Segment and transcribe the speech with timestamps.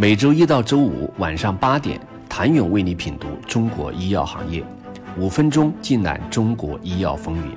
[0.00, 4.62] 每周一到周五晚上八点，谭勇为你品读中国医药行业，
[5.18, 7.52] 五分钟尽览中国医药风云。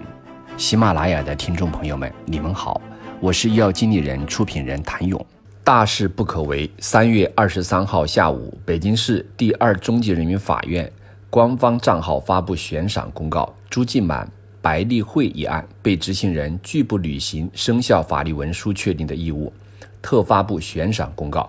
[0.58, 2.82] 喜马拉雅的听众朋友们，你们好，
[3.20, 5.24] 我是医药经理人、出品人谭勇。
[5.64, 6.68] 大事不可为。
[6.80, 10.92] 三月二十三号下午，北京市第二中级人民法院
[11.30, 14.28] 官方账号发布悬赏公告：朱继满、
[14.64, 19.54] 白丽慧一案，被执行人拒不履行生效法律文书确定的义务，
[20.02, 21.48] 特发布悬赏公告。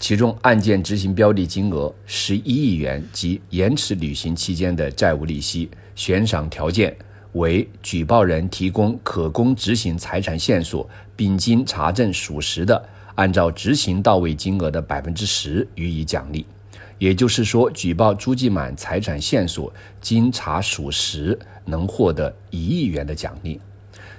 [0.00, 6.96] 其中，案件执行标的金额十一亿元及延迟履行期间的债务利息，悬赏条件
[7.34, 12.82] 为举报人提供可供执行财产线索，并经查证属实的。
[13.16, 16.46] 按照执行到位金额的百分之十予以奖励，
[16.96, 23.60] 也就是说，举报朱继满财产线索经查属实，能获得一亿元的奖励。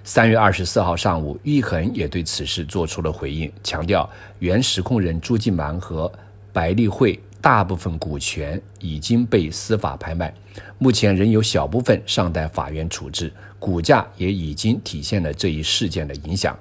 [0.03, 4.09] 三月二十四号上午，玉衡也对此事做出了回应，强调
[4.39, 6.11] 原实控人朱继满和
[6.51, 10.33] 白丽慧大部分股权已经被司法拍卖，
[10.79, 16.57] 目前仍有小部分尚待法院处置，股价也已经体现了这一事件的影响。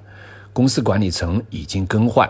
[0.53, 2.29] 公司管理层已经更换，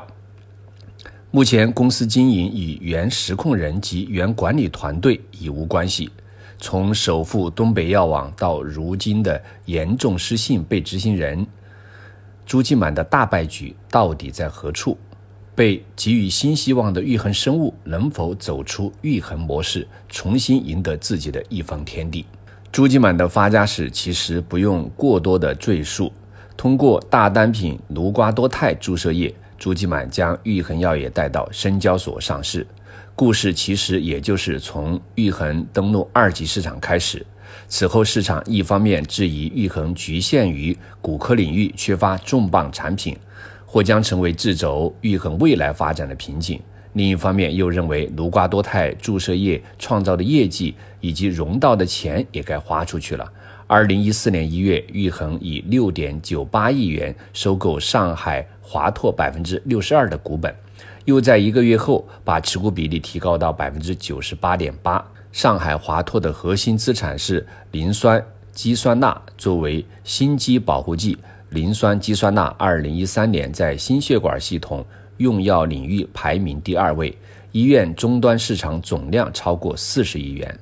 [1.30, 6.10] 目前公司经营与原实控人及原管理团队已无关系。
[6.64, 11.46] 从首富东北药网到如今的严重失信被执行人
[12.46, 14.96] 朱继满的大败局到底在何处？
[15.56, 22.26] 被给予新希望的玉衡生物能否走出玉衡模式，重新赢得自己的一方天地？
[22.72, 26.14] 朱继满的发家史其实不用过多的赘述。
[26.56, 32.66] 通过大单品芦瓜多肽注射液，朱继满将玉衡药业带到深交所上市。
[33.16, 37.24] 故事其实也就是从玉衡登陆二级市场开始。
[37.68, 43.16] 此后，市场一方面质疑玉衡局限于骨科领域，缺乏重磅产品，
[43.64, 46.58] 或将成为制肘玉衡未来发展的瓶颈；
[46.94, 53.32] 另一方面，又认为芦瓜多肽注射液创造的业绩以及融到的钱也该花出去了。
[53.68, 60.56] 二零一四年一月，玉衡以六点九八亿元收购上海华拓百分之六十二的股本，
[61.04, 65.06] 又在一个月后把持股比例提高到百分之九十八点八。
[65.34, 71.18] 上海华拓的核心资产是磷酸肌酸钠，作为心肌保护剂，
[71.50, 74.86] 磷酸肌酸钠二零一三年在心血管系统
[75.18, 77.14] 用药领域排名第二位，
[77.52, 80.60] 医院终端市场总量超过四十亿元。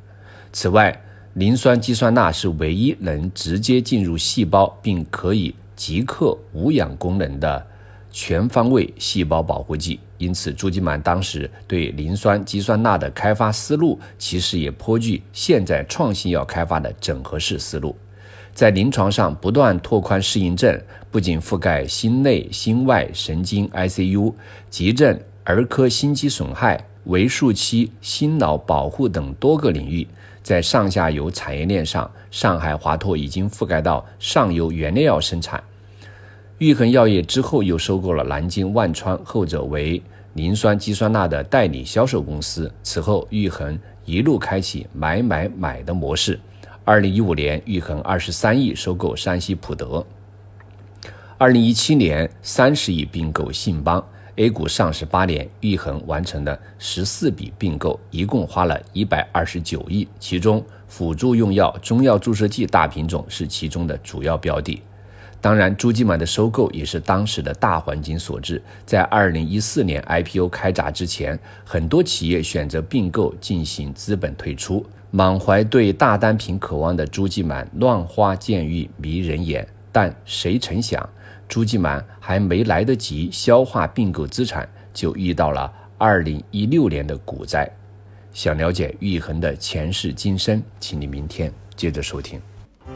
[0.52, 1.00] 此外，
[1.36, 7.68] 磷酸肌酸钠是唯一能直接进入细胞并可以即刻无氧功能的
[8.12, 17.96] 全方位细胞保护剂，因此朱继满当时对磷酸肌酸钠的开发思路，其实也颇具现在创新药开发的整合式思路，
[18.54, 20.80] 在临床上不断拓宽适应症，
[21.12, 24.34] 不仅覆盖心内、心外、神经、ICU、
[24.70, 30.08] 急症、儿科心肌损害、围术期、心脑保护等多个领域。
[30.42, 35.62] 在上下游产业链上，上海华拓已经覆盖到上游原料药生产。
[36.60, 40.02] 玉衡药业之后又收购了南京万川，后者为
[40.34, 42.70] 磷酸肌酸钠的代理销售公司。
[42.84, 46.38] 此后，玉衡一路开启买买买的模式。
[46.84, 50.06] 二零一五年，玉衡二十三亿收购山西普德；
[51.38, 54.06] 二零一七年，三十亿并购信邦。
[54.36, 60.06] A 股上市八年，玉衡完成了十四笔并购，一共花了一百二十九亿。
[60.20, 64.82] 其中，辅助用药、中药注射剂大品种是其中的主要标的。
[65.42, 68.62] 当然，朱继满的收购也是当时的大环境所致。
[68.86, 74.86] 在二零一四年 IPO 开闸之前，很多企业选择并购进行资本退出。
[75.12, 79.68] 满怀对大单品渴望的朱继满，乱花渐欲迷人眼。
[79.92, 81.10] 但谁曾想？
[81.48, 87.68] 朱继满还没来得及消化并购资产，就遇到了二零一六年的股灾。
[88.34, 92.40] 想了解玉衡的前世今生，请你明天接着收听。